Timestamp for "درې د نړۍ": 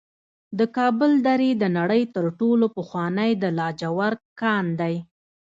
1.27-2.03